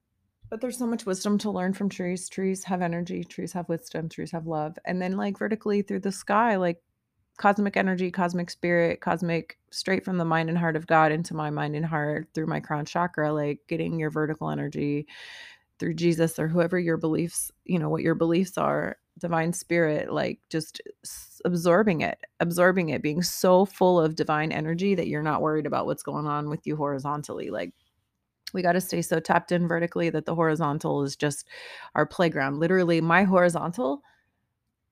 but 0.49 0.61
there's 0.61 0.77
so 0.77 0.87
much 0.87 1.05
wisdom 1.05 1.37
to 1.37 1.51
learn 1.51 1.73
from 1.73 1.89
trees 1.89 2.29
trees 2.29 2.63
have 2.63 2.81
energy 2.81 3.23
trees 3.23 3.53
have 3.53 3.69
wisdom 3.69 4.09
trees 4.09 4.31
have 4.31 4.47
love 4.47 4.77
and 4.85 5.01
then 5.01 5.15
like 5.17 5.37
vertically 5.37 5.81
through 5.81 5.99
the 5.99 6.11
sky 6.11 6.55
like 6.55 6.81
cosmic 7.39 7.77
energy, 7.77 8.11
cosmic 8.11 8.51
spirit, 8.51 8.99
cosmic 8.99 9.57
straight 9.71 10.03
from 10.03 10.17
the 10.17 10.25
mind 10.25 10.49
and 10.49 10.57
heart 10.57 10.75
of 10.75 10.85
God 10.85 11.11
into 11.11 11.33
my 11.33 11.49
mind 11.49 11.75
and 11.75 11.85
heart 11.85 12.27
through 12.33 12.47
my 12.47 12.59
crown 12.59 12.85
chakra, 12.85 13.33
like 13.33 13.61
getting 13.67 13.97
your 13.97 14.11
vertical 14.11 14.49
energy 14.49 15.07
through 15.79 15.93
Jesus 15.93 16.37
or 16.37 16.49
whoever 16.49 16.77
your 16.77 16.97
beliefs, 16.97 17.49
you 17.63 17.79
know, 17.79 17.89
what 17.89 18.03
your 18.03 18.13
beliefs 18.13 18.57
are, 18.57 18.97
divine 19.17 19.53
spirit, 19.53 20.11
like 20.11 20.39
just 20.49 20.81
absorbing 21.45 22.01
it, 22.01 22.19
absorbing 22.41 22.89
it, 22.89 23.01
being 23.01 23.23
so 23.23 23.63
full 23.63 23.99
of 24.01 24.15
divine 24.15 24.51
energy 24.51 24.93
that 24.93 25.07
you're 25.07 25.23
not 25.23 25.41
worried 25.41 25.65
about 25.65 25.85
what's 25.85 26.03
going 26.03 26.27
on 26.27 26.49
with 26.49 26.67
you 26.67 26.75
horizontally. 26.75 27.49
Like 27.49 27.73
we 28.53 28.61
got 28.61 28.73
to 28.73 28.81
stay 28.81 29.01
so 29.01 29.19
tapped 29.19 29.51
in 29.51 29.67
vertically 29.67 30.09
that 30.09 30.25
the 30.25 30.35
horizontal 30.35 31.03
is 31.03 31.15
just 31.15 31.47
our 31.95 32.05
playground. 32.05 32.59
Literally, 32.59 33.01
my 33.01 33.23
horizontal 33.23 34.03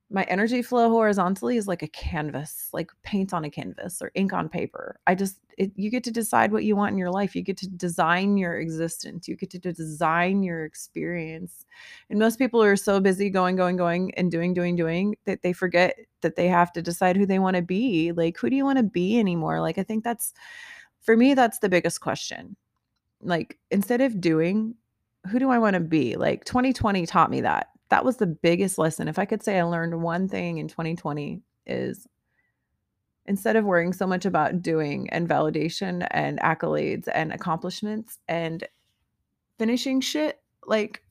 my 0.09 0.23
energy 0.23 0.61
flow 0.61 0.89
horizontally 0.89 1.57
is 1.57 1.67
like 1.67 1.83
a 1.83 1.87
canvas, 1.87 2.69
like 2.71 2.91
paint 3.03 3.33
on 3.33 3.43
a 3.43 3.49
canvas 3.49 4.01
or 4.01 4.11
ink 4.15 4.31
on 4.31 4.47
paper. 4.47 4.99
I 5.05 5.15
just, 5.15 5.39
it, 5.57 5.71
you 5.75 5.89
get 5.89 6.03
to 6.05 6.11
decide 6.11 6.53
what 6.53 6.63
you 6.63 6.77
want 6.77 6.93
in 6.93 6.97
your 6.97 7.11
life. 7.11 7.35
You 7.35 7.41
get 7.41 7.57
to 7.57 7.67
design 7.67 8.37
your 8.37 8.57
existence. 8.57 9.27
You 9.27 9.35
get 9.35 9.49
to 9.49 9.59
design 9.59 10.43
your 10.43 10.63
experience. 10.63 11.65
And 12.09 12.19
most 12.19 12.39
people 12.39 12.63
are 12.63 12.77
so 12.77 13.01
busy 13.01 13.29
going, 13.29 13.57
going, 13.57 13.75
going, 13.75 14.13
and 14.15 14.31
doing, 14.31 14.53
doing, 14.53 14.77
doing 14.77 15.17
that 15.25 15.41
they 15.41 15.51
forget 15.51 15.97
that 16.21 16.37
they 16.37 16.47
have 16.47 16.71
to 16.73 16.81
decide 16.81 17.17
who 17.17 17.25
they 17.25 17.39
want 17.39 17.57
to 17.57 17.61
be. 17.61 18.13
Like, 18.13 18.37
who 18.37 18.49
do 18.49 18.55
you 18.55 18.63
want 18.63 18.77
to 18.77 18.83
be 18.83 19.19
anymore? 19.19 19.59
Like, 19.59 19.77
I 19.77 19.83
think 19.83 20.05
that's, 20.05 20.33
for 21.01 21.17
me, 21.17 21.33
that's 21.33 21.59
the 21.59 21.69
biggest 21.69 21.99
question. 21.99 22.55
Like, 23.21 23.57
instead 23.71 24.01
of 24.01 24.21
doing, 24.21 24.75
who 25.29 25.39
do 25.39 25.49
I 25.49 25.59
want 25.59 25.73
to 25.73 25.79
be? 25.79 26.15
Like, 26.15 26.45
2020 26.45 27.05
taught 27.05 27.31
me 27.31 27.41
that 27.41 27.69
that 27.89 28.05
was 28.05 28.17
the 28.17 28.27
biggest 28.27 28.77
lesson. 28.77 29.07
If 29.07 29.19
I 29.19 29.25
could 29.25 29.43
say 29.43 29.59
I 29.59 29.63
learned 29.63 30.01
one 30.01 30.27
thing 30.27 30.57
in 30.57 30.67
2020 30.67 31.41
is 31.65 32.07
instead 33.25 33.55
of 33.55 33.65
worrying 33.65 33.93
so 33.93 34.07
much 34.07 34.25
about 34.25 34.61
doing 34.61 35.09
and 35.09 35.27
validation 35.27 36.07
and 36.11 36.39
accolades 36.39 37.07
and 37.13 37.33
accomplishments 37.33 38.19
and 38.27 38.65
finishing 39.57 40.01
shit, 40.01 40.39
like 40.65 41.03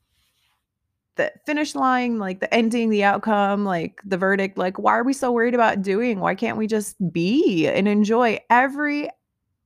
the 1.16 1.32
finish 1.46 1.74
line, 1.74 2.18
like 2.18 2.40
the 2.40 2.52
ending, 2.52 2.90
the 2.90 3.04
outcome, 3.04 3.64
like 3.64 4.00
the 4.04 4.18
verdict, 4.18 4.58
like 4.58 4.78
why 4.78 4.92
are 4.92 5.04
we 5.04 5.12
so 5.12 5.32
worried 5.32 5.54
about 5.54 5.82
doing? 5.82 6.20
Why 6.20 6.34
can't 6.34 6.58
we 6.58 6.66
just 6.66 6.96
be 7.12 7.66
and 7.66 7.88
enjoy 7.88 8.38
every 8.50 9.08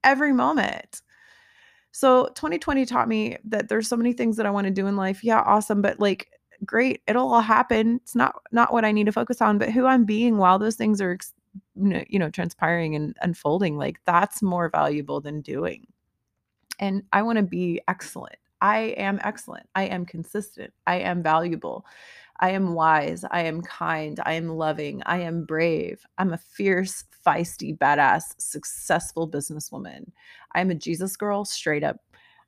every 0.03 0.33
moment? 0.33 1.01
So 1.91 2.27
2020 2.35 2.85
taught 2.85 3.07
me 3.07 3.37
that 3.45 3.69
there's 3.69 3.87
so 3.87 3.97
many 3.97 4.13
things 4.13 4.37
that 4.37 4.45
I 4.45 4.51
want 4.51 4.65
to 4.65 4.71
do 4.71 4.87
in 4.87 4.95
life. 4.95 5.23
Yeah, 5.23 5.41
awesome, 5.41 5.81
but 5.81 5.99
like 5.99 6.29
great 6.65 7.01
it'll 7.07 7.33
all 7.33 7.41
happen. 7.41 7.99
It's 8.03 8.15
not 8.15 8.35
not 8.51 8.71
what 8.71 8.85
i 8.85 8.91
need 8.91 9.05
to 9.05 9.11
focus 9.11 9.41
on 9.41 9.57
but 9.57 9.71
who 9.71 9.85
i'm 9.85 10.05
being 10.05 10.37
while 10.37 10.59
those 10.59 10.75
things 10.75 11.01
are 11.01 11.17
you 11.75 12.19
know 12.19 12.29
transpiring 12.29 12.95
and 12.95 13.17
unfolding 13.21 13.77
like 13.77 13.99
that's 14.05 14.41
more 14.41 14.69
valuable 14.69 15.21
than 15.21 15.41
doing. 15.41 15.87
And 16.79 17.03
i 17.13 17.21
want 17.21 17.37
to 17.37 17.43
be 17.43 17.81
excellent. 17.87 18.37
I 18.61 18.93
am 18.97 19.19
excellent. 19.23 19.67
I 19.73 19.83
am 19.83 20.05
consistent. 20.05 20.71
I 20.85 20.99
am 20.99 21.23
valuable 21.23 21.85
i 22.41 22.49
am 22.49 22.73
wise 22.73 23.23
i 23.31 23.41
am 23.41 23.61
kind 23.61 24.19
i 24.25 24.33
am 24.33 24.49
loving 24.49 25.01
i 25.05 25.17
am 25.17 25.45
brave 25.45 26.05
i'm 26.17 26.33
a 26.33 26.37
fierce 26.37 27.03
feisty 27.25 27.77
badass 27.77 28.33
successful 28.37 29.29
businesswoman 29.29 30.03
i'm 30.55 30.71
a 30.71 30.75
jesus 30.75 31.15
girl 31.15 31.45
straight 31.45 31.83
up 31.83 31.97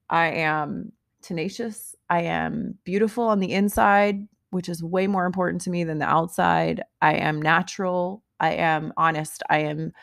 i 0.10 0.28
am 0.28 0.92
tenacious. 1.24 1.96
I 2.10 2.22
am 2.22 2.78
beautiful 2.84 3.24
on 3.24 3.40
the 3.40 3.54
inside, 3.54 4.28
which 4.52 4.70
is 4.70 4.84
way 4.84 5.08
more 5.08 5.26
important 5.26 5.62
to 5.62 5.72
me 5.72 5.84
than 5.84 5.98
the 5.98 6.06
outside. 6.06 6.84
I 7.02 7.16
am 7.16 7.42
natural. 7.42 8.22
I 8.40 8.52
am 8.52 8.94
honest. 8.98 9.42
I 9.50 9.60
am 9.60 9.94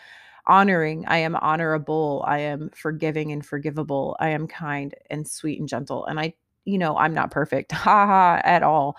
honoring. 0.47 1.05
I 1.07 1.19
am 1.19 1.37
honorable. 1.37 2.25
I 2.27 2.39
am 2.39 2.71
forgiving 2.75 3.31
and 3.31 3.45
forgivable. 3.47 4.17
I 4.19 4.31
am 4.31 4.49
kind 4.49 4.95
and 5.11 5.29
sweet 5.29 5.61
and 5.61 5.69
gentle. 5.69 6.07
And 6.07 6.19
I, 6.19 6.35
you 6.65 6.79
know, 6.79 6.97
I'm 6.97 7.15
not 7.15 7.31
perfect, 7.31 7.71
haha, 7.73 8.41
at 8.43 8.63
all. 8.65 8.97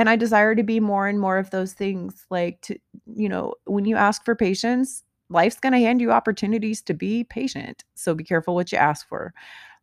And 0.00 0.08
I 0.08 0.16
desire 0.16 0.54
to 0.54 0.62
be 0.62 0.80
more 0.80 1.08
and 1.08 1.20
more 1.20 1.36
of 1.36 1.50
those 1.50 1.74
things. 1.74 2.24
Like, 2.30 2.62
to, 2.62 2.78
you 3.14 3.28
know, 3.28 3.52
when 3.66 3.84
you 3.84 3.96
ask 3.96 4.24
for 4.24 4.34
patience, 4.34 5.04
life's 5.28 5.60
going 5.60 5.74
to 5.74 5.78
hand 5.78 6.00
you 6.00 6.10
opportunities 6.10 6.80
to 6.84 6.94
be 6.94 7.24
patient. 7.24 7.84
So 7.96 8.14
be 8.14 8.24
careful 8.24 8.54
what 8.54 8.72
you 8.72 8.78
ask 8.78 9.06
for 9.06 9.34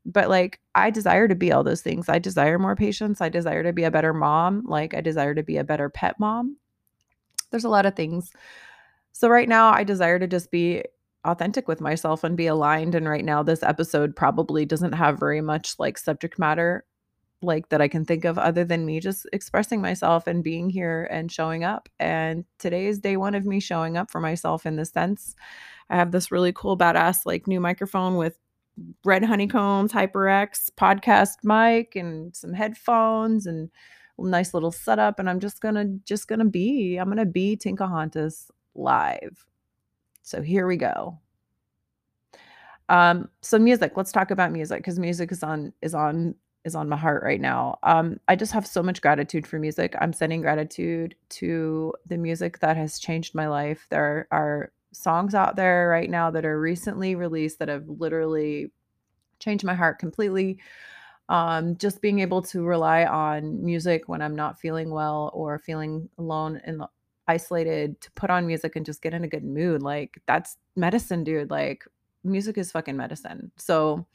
but 0.08 0.30
like 0.30 0.62
I 0.74 0.90
desire 0.90 1.28
to 1.28 1.36
be 1.36 1.52
all 1.52 1.66
those 1.66 1.82
things. 1.82 2.08
I 2.08 2.18
desire 2.18 2.58
more 2.58 2.78
patience. 2.78 3.20
I 3.20 3.28
desire 3.28 3.62
to 3.62 3.74
be 3.74 3.84
a 3.84 3.92
better 3.92 4.14
mom. 4.14 4.64
Like 4.66 4.94
I 4.94 5.02
desire 5.02 5.36
to 5.36 5.44
be 5.44 5.58
a 5.58 5.66
better 5.66 5.90
pet 5.90 6.18
mom. 6.18 6.56
There's 7.52 7.66
a 7.66 7.70
lot 7.70 7.86
of 7.86 7.96
things. 7.96 8.32
So 9.12 9.28
right 9.28 9.50
now 9.50 9.70
I 9.70 9.84
desire 9.84 10.18
to 10.18 10.26
just 10.26 10.50
be 10.50 10.86
authentic 11.26 11.68
with 11.68 11.82
myself 11.82 12.24
and 12.24 12.38
be 12.38 12.48
aligned 12.48 12.96
and 12.96 13.10
right 13.10 13.26
now 13.26 13.44
this 13.44 13.64
episode 13.64 14.16
probably 14.16 14.66
doesn't 14.66 14.94
have 14.94 15.20
very 15.20 15.42
much 15.42 15.76
like 15.78 15.98
subject 15.98 16.40
matter 16.40 16.86
like 17.42 17.70
that 17.70 17.82
I 17.82 17.88
can 17.88 18.06
think 18.06 18.26
of 18.26 18.38
other 18.38 18.64
than 18.64 18.86
me 18.86 19.00
just 19.00 19.28
expressing 19.32 19.82
myself 19.82 20.28
and 20.28 20.44
being 20.44 20.70
here 20.70 21.08
and 21.12 21.32
showing 21.32 21.64
up. 21.64 21.90
And 22.00 22.46
today 22.58 22.88
is 22.88 23.00
day 23.00 23.18
1 23.18 23.36
of 23.36 23.46
me 23.46 23.60
showing 23.60 23.98
up 23.98 24.10
for 24.10 24.20
myself 24.20 24.66
in 24.66 24.76
this 24.76 24.90
sense. 24.90 25.36
I 25.90 25.96
have 25.96 26.12
this 26.12 26.32
really 26.32 26.52
cool 26.54 26.78
badass 26.78 27.26
like 27.26 27.48
new 27.48 27.60
microphone 27.60 28.16
with 28.16 28.38
red 29.06 29.24
honeycombs, 29.24 29.92
HyperX 29.92 30.70
podcast 30.78 31.44
mic, 31.44 31.96
and 31.96 32.36
some 32.36 32.54
headphones 32.54 33.46
and 33.46 33.70
nice 34.18 34.54
little 34.54 34.72
setup. 34.72 35.20
And 35.20 35.30
I'm 35.30 35.40
just 35.40 35.62
gonna 35.62 35.86
just 36.06 36.28
gonna 36.28 36.46
be, 36.46 36.98
I'm 36.98 37.08
gonna 37.08 37.26
be 37.26 37.56
Tinkahontas 37.56 38.50
live. 38.76 39.46
So 40.24 40.42
here 40.42 40.68
we 40.68 40.78
go. 40.78 41.20
Um, 42.90 43.30
so 43.42 43.60
music, 43.60 43.94
let's 43.96 44.12
talk 44.12 44.32
about 44.32 44.52
music 44.52 44.80
because 44.80 44.98
music 44.98 45.32
is 45.32 45.44
on 45.44 45.74
is 45.82 45.94
on 45.94 46.36
is 46.68 46.76
on 46.76 46.88
my 46.88 46.98
heart 46.98 47.24
right 47.24 47.42
now. 47.42 47.80
Um, 47.82 48.20
I 48.28 48.36
just 48.36 48.52
have 48.52 48.68
so 48.68 48.84
much 48.84 49.02
gratitude 49.02 49.48
for 49.48 49.58
music. 49.58 49.96
I'm 50.00 50.14
sending 50.14 50.42
gratitude 50.42 51.16
to 51.30 51.94
the 52.06 52.18
music 52.18 52.60
that 52.60 52.78
has 52.78 53.00
changed 53.00 53.34
my 53.34 53.48
life. 53.48 53.88
There 53.90 54.28
are 54.32 54.72
songs 54.92 55.34
out 55.34 55.56
there 55.56 55.88
right 55.90 56.10
now 56.10 56.30
that 56.32 56.46
are 56.46 56.60
recently 56.60 57.16
released 57.16 57.60
that 57.60 57.70
have 57.70 57.88
literally 57.88 58.72
changed 59.40 59.64
my 59.64 59.74
heart 59.74 59.98
completely. 59.98 60.60
Um, 61.30 61.76
just 61.78 62.02
being 62.02 62.20
able 62.20 62.42
to 62.44 62.64
rely 62.64 63.06
on 63.06 63.64
music 63.66 64.08
when 64.08 64.22
I'm 64.22 64.36
not 64.36 64.60
feeling 64.60 64.92
well 64.92 65.32
or 65.34 65.60
feeling 65.60 66.10
alone 66.18 66.62
and 66.64 66.84
isolated 67.28 68.00
to 68.02 68.12
put 68.12 68.30
on 68.30 68.48
music 68.48 68.76
and 68.76 68.86
just 68.86 69.02
get 69.02 69.14
in 69.14 69.24
a 69.24 69.28
good 69.28 69.44
mood. 69.44 69.82
Like 69.82 70.22
that's 70.26 70.58
medicine, 70.76 71.24
dude. 71.24 71.50
Like 71.50 71.86
music 72.24 72.58
is 72.58 72.72
fucking 72.72 72.96
medicine. 72.96 73.52
So 73.58 74.06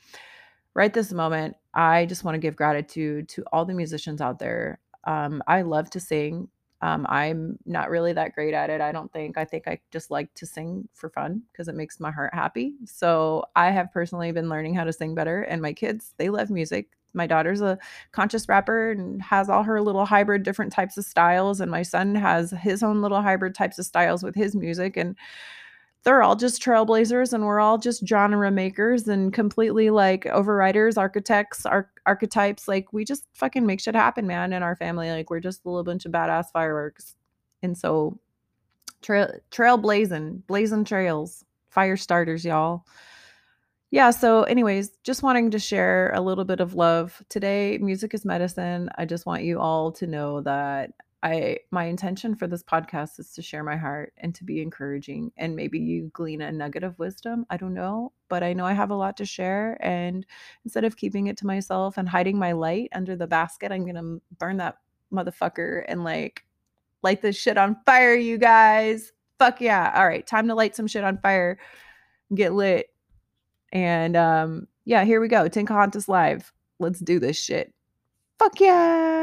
right 0.75 0.93
this 0.93 1.13
moment, 1.13 1.57
I 1.75 2.07
just 2.07 2.25
want 2.25 2.35
to 2.35 2.41
give 2.41 2.57
gratitude 2.57 3.29
to 3.31 3.45
all 3.53 3.65
the 3.65 3.75
musicians 3.75 4.21
out 4.21 4.39
there. 4.39 4.81
Um, 5.05 5.43
I 5.47 5.63
love 5.63 5.91
to 5.91 6.01
sing. 6.01 6.49
Um, 6.81 7.07
I'm 7.09 7.59
not 7.65 7.91
really 7.91 8.13
that 8.13 8.35
great 8.35 8.55
at 8.55 8.69
it. 8.69 8.81
I 8.81 8.91
don't 8.91 9.13
think. 9.13 9.39
I 9.39 9.45
think 9.45 9.69
I 9.69 9.79
just 9.93 10.11
like 10.11 10.35
to 10.35 10.47
sing 10.47 10.89
for 10.95 11.11
fun 11.11 11.43
because 11.53 11.69
it 11.69 11.77
makes 11.77 12.01
my 12.01 12.11
heart 12.11 12.35
happy. 12.35 12.75
So 12.85 13.45
I 13.55 13.71
have 13.71 13.93
personally 13.93 14.33
been 14.33 14.49
learning 14.49 14.75
how 14.75 14.85
to 14.85 14.93
sing 14.93 15.15
better. 15.15 15.43
And 15.43 15.63
my 15.63 15.73
kids, 15.73 16.15
they 16.17 16.29
love 16.29 16.51
music. 16.51 16.89
My 17.15 17.27
daughter's 17.27 17.61
a 17.61 17.79
conscious 18.11 18.49
rapper 18.49 18.91
and 18.91 19.23
has 19.23 19.49
all 19.49 19.63
her 19.63 19.81
little 19.81 20.07
hybrid 20.07 20.43
different 20.43 20.73
types 20.73 20.97
of 20.97 21.05
styles. 21.05 21.61
And 21.61 21.71
my 21.71 21.83
son 21.83 22.17
has 22.17 22.51
his 22.51 22.83
own 22.83 23.01
little 23.01 23.23
hybrid 23.23 23.55
types 23.55 23.79
of 23.79 23.85
styles 23.85 24.25
with 24.25 24.35
his 24.35 24.57
music. 24.57 24.97
And 24.97 25.15
they're 26.05 26.23
all 26.23 26.37
just 26.37 26.63
trailblazers 26.63 27.33
and 27.33 27.45
we're 27.45 27.61
all 27.61 27.79
just 27.79 28.07
genre 28.07 28.51
makers 28.51 29.07
and 29.09 29.33
completely 29.33 29.91
like 29.91 30.25
overriders, 30.25 30.99
architects, 30.99 31.65
arch- 31.65 31.89
archetypes. 32.07 32.67
Like 32.67 32.93
we 32.93 33.05
just 33.05 33.27
fucking 33.35 33.65
make 33.65 33.81
shit 33.81 33.95
happen, 33.95 34.27
man, 34.27 34.53
in 34.53 34.63
our 34.63 34.77
family. 34.77 35.11
Like 35.11 35.31
we're 35.31 35.41
just 35.41 35.65
a 35.65 35.69
little 35.69 35.85
bunch 35.85 36.05
of 36.05 36.13
badass 36.13 36.47
fireworks. 36.53 37.15
And 37.63 37.79
so 37.79 38.19
Trail 39.03 39.33
trail 39.51 39.77
blazing, 39.77 40.45
blazing 40.47 40.85
trails, 40.85 41.45
fire 41.69 41.97
starters, 41.97 42.45
y'all. 42.45 42.87
Yeah, 43.91 44.11
so 44.11 44.45
anyways, 44.45 44.91
just 45.03 45.23
wanting 45.23 45.51
to 45.51 45.59
share 45.59 46.13
a 46.15 46.21
little 46.21 46.45
bit 46.45 46.61
of 46.61 46.75
love. 46.75 47.23
Today, 47.29 47.79
music 47.79 48.15
is 48.15 48.25
medicine. 48.25 48.89
I 48.97 49.05
just 49.05 49.27
want 49.27 49.43
you 49.43 49.59
all 49.59 49.93
to 49.93 50.07
know 50.07 50.41
that 50.43 50.93
I 51.23 51.59
my 51.71 51.85
intention 51.85 52.35
for 52.35 52.47
this 52.47 52.63
podcast 52.63 53.21
is 53.21 53.33
to 53.35 53.43
share 53.43 53.63
my 53.63 53.77
heart 53.77 54.13
and 54.19 54.35
to 54.35 54.45
be 54.45 54.61
encouraging 54.61 55.31
and 55.37 55.55
maybe 55.55 55.79
you 55.79 56.11
glean 56.13 56.43
a 56.43 56.51
nugget 56.51 56.83
of 56.83 56.99
wisdom. 56.99 57.47
I 57.49 57.57
don't 57.57 57.75
know, 57.75 58.13
but 58.29 58.43
I 58.43 58.53
know 58.53 58.67
I 58.67 58.73
have 58.73 58.91
a 58.91 58.97
lot 58.97 59.17
to 59.19 59.25
share 59.25 59.77
and 59.81 60.27
instead 60.65 60.85
of 60.85 60.97
keeping 60.97 61.29
it 61.29 61.37
to 61.39 61.47
myself 61.47 61.97
and 61.97 62.09
hiding 62.09 62.39
my 62.39 62.53
light 62.53 62.89
under 62.93 63.15
the 63.15 63.29
basket, 63.29 63.71
I'm 63.71 63.85
going 63.85 63.95
to 63.95 64.21
burn 64.39 64.57
that 64.57 64.79
motherfucker 65.13 65.85
and 65.87 66.03
like 66.03 66.45
light 67.03 67.23
this 67.23 67.37
shit 67.37 67.57
on 67.57 67.77
fire, 67.87 68.15
you 68.15 68.39
guys. 68.39 69.13
Fuck 69.39 69.61
yeah. 69.61 69.93
All 69.95 70.07
right, 70.07 70.27
time 70.27 70.49
to 70.49 70.55
light 70.55 70.75
some 70.75 70.87
shit 70.87 71.05
on 71.05 71.19
fire. 71.19 71.59
Get 72.35 72.53
lit. 72.53 72.87
And 73.73 74.17
um, 74.17 74.67
yeah, 74.85 75.05
here 75.05 75.21
we 75.21 75.29
go. 75.29 75.49
Tinkahontas 75.49 76.09
Live. 76.09 76.53
Let's 76.79 77.01
do 77.01 77.21
this 77.21 77.39
shit. 77.39 77.73
Fuck 78.39 78.61
yeah. 78.61 79.22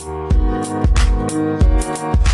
Thank 0.00 0.32
you. 2.12 2.27